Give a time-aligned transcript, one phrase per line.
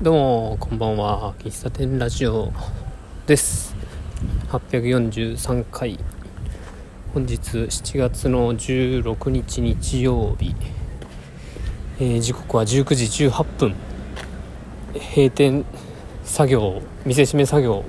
[0.00, 1.34] どうもこんばんは。
[1.40, 2.52] 喫茶店ラジオ
[3.26, 3.74] です。
[4.48, 5.98] 843回。
[7.12, 10.54] 本日7月の16日日曜日、
[11.98, 13.74] えー、時刻は19時18分。
[15.16, 15.64] 閉店
[16.22, 17.84] 作業店閉め作業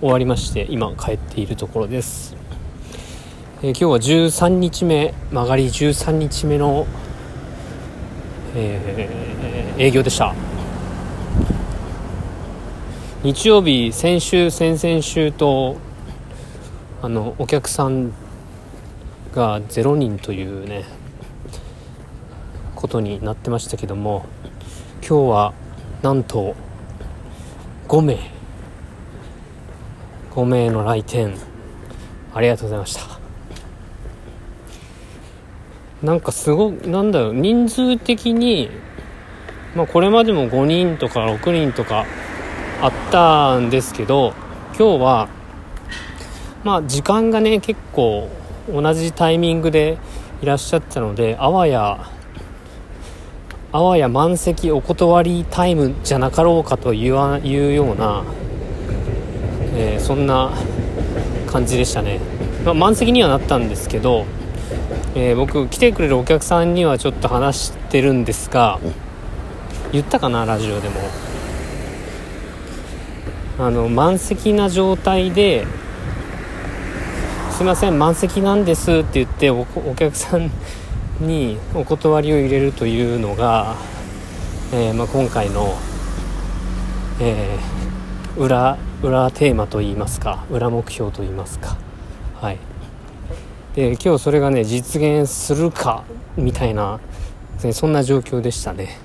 [0.00, 2.36] 終わりまして今帰っているところです、
[3.62, 6.86] えー、今日は13日目曲がり13日目の、
[8.54, 10.59] えー、営業でした。
[13.22, 15.76] 日曜日先週先々週と
[17.02, 18.14] あのお客さん
[19.34, 20.86] が0人というね
[22.74, 24.24] ことになってましたけども
[25.06, 25.52] 今日は
[26.00, 26.56] なんと
[27.88, 28.18] 5名。
[30.30, 31.36] 5名の来店。
[32.32, 33.02] ありがとうございました。
[36.02, 38.70] なんかすごなんだろう人数的に
[39.76, 42.06] まあこれまでも5人とか6人とか
[42.82, 44.32] あったんですけど
[44.78, 45.28] 今日は
[46.64, 48.30] まあ時間がね結構
[48.72, 49.98] 同じタイミングで
[50.40, 52.08] いらっしゃったのであわや
[53.72, 57.08] あわや満席お断りタイムじゃなかろうかという
[57.74, 58.24] ような、
[59.74, 60.50] えー、そんな
[61.46, 62.18] 感じでしたね、
[62.64, 64.24] まあ、満席にはなったんですけど、
[65.14, 68.80] えー、僕来てくれるお客さんにはちょっと話してるんですが
[69.92, 71.29] 言ったかなラジオでも。
[73.60, 75.66] あの満席な状態で
[77.52, 80.50] 「すいません満席なんです」って言ってお客さん
[81.20, 83.76] にお断りを入れるというのが、
[84.72, 85.76] えー、まあ、今回の、
[87.20, 91.76] えー、裏裏テーマといいますか裏目標といいますか。
[92.40, 92.58] はい。
[93.74, 96.98] で今日それがね実現するかみたいな
[97.72, 98.98] そんな状況でしたね。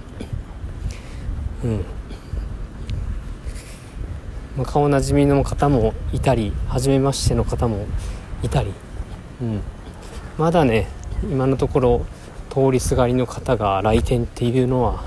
[1.66, 1.86] うん。
[4.58, 7.86] まあ、顔なじみの方もいたり初めましての方も
[8.44, 8.72] いたり、
[9.42, 9.62] うん、
[10.38, 10.88] まだね
[11.24, 12.06] 今のところ
[12.50, 15.04] 通りすがりの方が来店っていうのは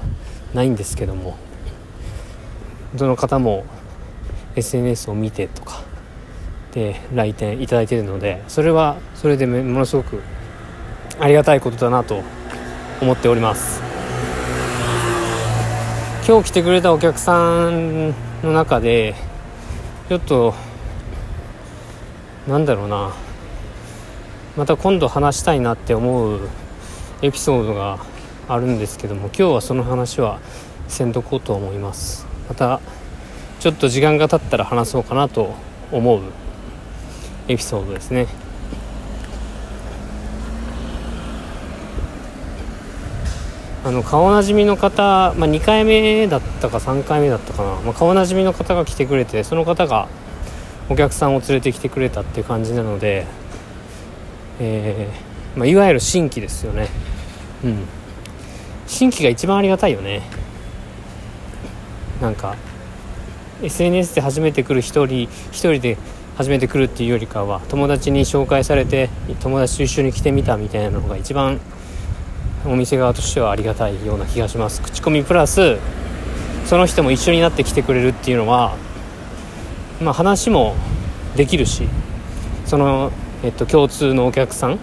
[0.54, 1.36] ないんですけども。
[2.94, 3.64] どの方も
[4.56, 5.82] SNS を見てとか。
[6.72, 10.20] で来店いただいてるのでそれはそれでものすごく
[11.18, 12.22] ありがたいことだなと
[13.00, 13.80] 思っております。
[16.26, 18.10] 今日来てくれたお客さん
[18.42, 19.14] の中で
[20.08, 20.54] ちょっと
[22.46, 23.12] なんだろうな。
[24.56, 26.48] また今度話したいなって思う
[27.20, 27.98] エピソードが
[28.48, 30.40] あるんですけども今日はその話は
[30.88, 32.26] せんとこうと思います。
[32.48, 32.80] また
[33.60, 35.54] ちょっと時間が経ったら話そうかなと
[35.92, 36.22] 思う
[37.48, 38.47] エピソードですね。
[43.88, 50.08] あの顔なじみの方、まあ、2回目だったか3回目だったかな、まあ、顔なじみの方が来てくれてその方が
[50.90, 53.26] お客さんを連れてきてくれたっていう感じなので、
[54.60, 56.88] えー、まあ、いわゆる新規ですよね。
[57.64, 57.84] うん。
[58.86, 60.20] 新規が一番ありがたいよね。
[62.20, 62.56] なんか
[63.62, 65.96] SNS で初めて来る1人1人で
[66.36, 69.08] 初めて来るっていうよりかは友達に紹介されて
[69.40, 71.58] 友達と一緒に来てみたみたいなのが一番
[72.66, 74.82] お店側としてはありがたいような気がします。
[74.82, 75.78] 口コミプラス
[76.66, 78.76] その人も一緒になって来てくれるっていうのは
[80.02, 80.74] まあ話も
[81.36, 81.88] できるし
[82.66, 83.10] その、
[83.42, 84.78] えっと、共通のお客さん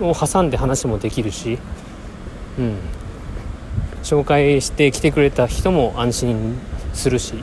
[0.00, 1.58] を挟んで話もできるし
[2.58, 2.76] うん。
[4.02, 6.56] 紹介して来てくれた人も安心
[6.94, 7.34] するし。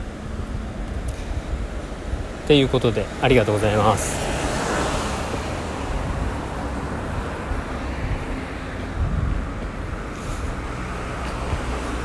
[2.44, 4.35] っていうことでありがとうございます。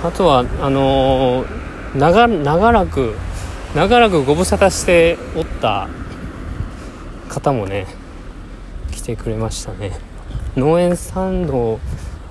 [0.04, 3.16] あとはあのー、長長らく
[3.76, 5.88] 長らくご無沙汰しておった
[7.30, 7.86] 方もね
[8.92, 9.98] 来てくれましたね。
[10.58, 11.80] 農園スタンド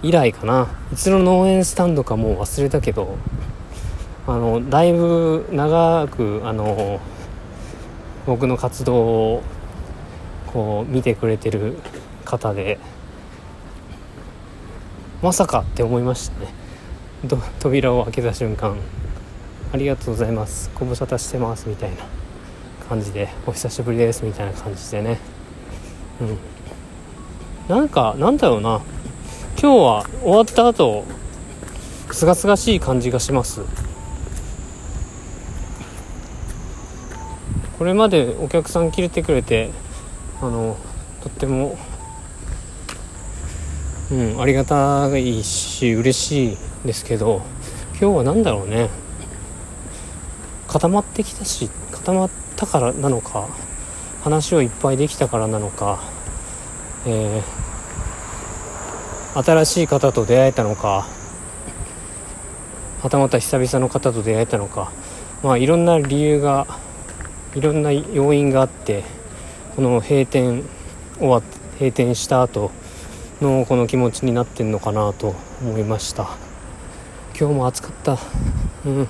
[0.02, 0.68] 以来かな。
[0.92, 3.16] いつの農園スタンドかもう忘れたけど
[4.26, 7.00] あのだいぶ長くあの
[8.26, 9.42] 僕の活動を
[10.48, 11.78] こう見てくれてる
[12.24, 12.78] 方で
[15.22, 16.59] まさかって思いましたね。
[17.58, 18.76] 扉を開けた瞬間
[19.72, 20.70] ありがとうございます。
[20.74, 21.98] ご無沙汰してますみたいな
[22.88, 25.18] 感じでお久しぶりですみたいな感じでね。
[26.20, 26.38] うん。
[27.68, 28.80] なんかなんだろうな。
[29.60, 31.04] 今日は終わった後
[32.10, 33.60] すがすがしい感じがします。
[37.78, 39.70] これまでお客さん切れてくれて
[40.40, 40.76] あの
[41.22, 41.78] とっても
[44.10, 47.42] うんありがたいし嬉しいですけど
[48.00, 48.88] 今日は何だろうね。
[50.70, 53.48] 固まってきたし固まったからなのか
[54.22, 56.00] 話をいっぱいできたからなのか、
[57.06, 61.08] えー、新しい方と出会えたのか
[63.02, 64.92] はたまた久々の方と出会えたのか
[65.42, 66.68] まあいろんな理由が
[67.56, 69.02] いろんな要因があって
[69.74, 70.62] この閉店
[71.18, 71.42] 終わ
[71.74, 72.70] 閉店した後
[73.40, 76.28] のこの気持ちになってんのかなと思いました。
[77.38, 78.18] 今日も暑かった。
[78.84, 79.08] うん。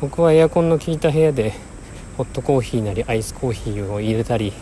[0.00, 1.52] 僕はエアコンの効いた部屋で
[2.16, 4.54] ホットコーヒーなりアイスコーヒーを入れたり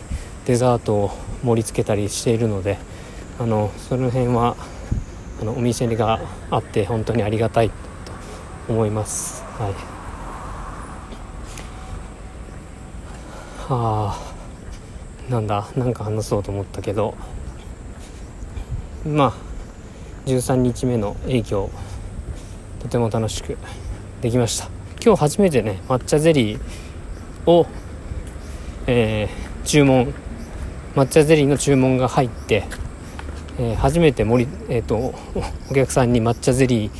[0.45, 1.11] デザートを
[1.43, 2.77] 盛り付けたりしているので
[3.39, 4.57] あのその辺は
[5.41, 6.19] あのお店が
[6.51, 7.75] あって本当にありがたいと
[8.67, 9.45] 思います。
[9.57, 9.73] はい。
[13.71, 15.31] はあ。
[15.31, 17.15] なんだなんか話そうと思ったけど。
[19.05, 19.33] まあ
[20.25, 21.69] 13日目の営業
[22.79, 23.57] とても楽しく
[24.21, 24.69] できました。
[25.03, 26.59] 今日初めてね抹茶ゼリー
[27.49, 27.65] を、
[28.85, 30.13] えー、注文
[30.95, 32.65] 抹茶ゼリーの注文が入って、
[33.57, 35.13] えー、初めて森、えーと、
[35.71, 36.91] お客さんに抹茶ゼリー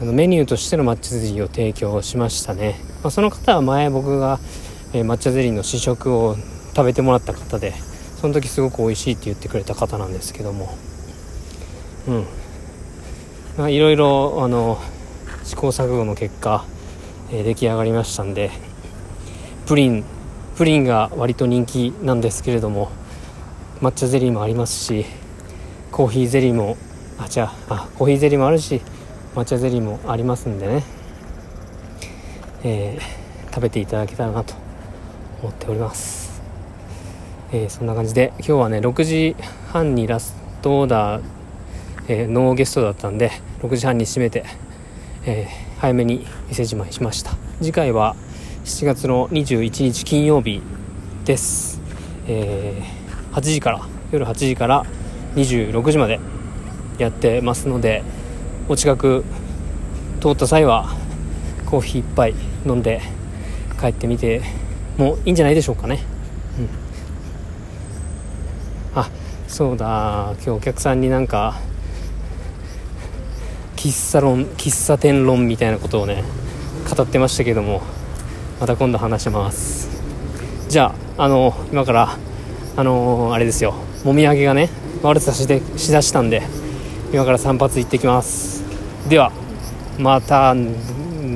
[0.00, 4.38] あのメニューとしての抹茶ゼリーを提供しましたね、まあ、その方は前僕が、
[4.94, 6.36] えー、抹茶ゼリーの試食を
[6.74, 7.72] 食べてもらった方で
[8.16, 10.93] その時すごく美味しいって言ってくれた方なんですけども。
[12.08, 12.26] うん。
[13.56, 14.80] まあいろいろあの
[15.44, 16.64] 試行錯誤の結果、
[17.30, 18.50] えー、出来上がりましたんで
[19.66, 20.04] プリン
[20.56, 22.90] プリンが割と人気なんですけれども
[23.80, 25.04] 抹茶ゼリーもありますし
[25.92, 26.76] コーヒーゼリーも
[27.18, 28.80] あじゃあコーヒーゼリーもあるし
[29.34, 30.84] 抹茶ゼリーもありますんでね、
[32.64, 34.54] えー、食べていただけたらなと
[35.42, 36.42] 思っております、
[37.52, 39.36] えー、そんな感じで今日はね6時
[39.68, 41.22] 半にラストオーダー、
[42.08, 43.30] えー、ノーゲストだったんで
[43.62, 44.44] 6時半に閉めて、
[45.26, 45.48] え
[45.78, 47.32] 早めに店じまいしました。
[47.60, 48.16] 次回は
[48.64, 50.62] 7月の21日金曜日
[51.24, 51.80] です、
[52.26, 54.84] えー、8時から夜8時から
[55.34, 56.18] 26時まで
[56.98, 58.02] やってますので
[58.68, 59.24] お近く
[60.20, 60.94] 通った際は
[61.66, 62.34] コーヒー1杯
[62.66, 63.02] 飲んで
[63.80, 64.42] 帰ってみて
[64.96, 66.00] もいいんじゃないでしょうかね、
[68.94, 69.10] うん、あ
[69.46, 70.32] そうだ。
[70.36, 71.60] 今日お客さんになんか
[73.84, 76.24] 喫茶論喫茶店論みたいなことをね
[76.96, 77.82] 語ってましたけども
[78.58, 79.90] また今度話します。
[80.70, 82.16] じゃああの今から
[82.76, 83.74] あの、あれですよ。
[84.02, 84.70] もみあげがね
[85.02, 86.42] 悪さしでしだしたんで
[87.12, 88.64] 今から散髪行ってきます。
[89.08, 89.32] では
[89.98, 90.56] また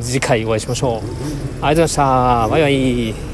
[0.00, 1.00] 次回お会いしましょう。
[1.00, 2.48] ありがとうございました。
[2.48, 3.27] バイバイ。